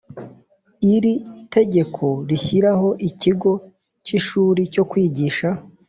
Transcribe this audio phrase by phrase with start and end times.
[0.93, 1.13] Iri
[1.53, 3.51] tegeko rishyiraho Ikigo
[4.05, 5.49] cy ishuli cyo kwigisha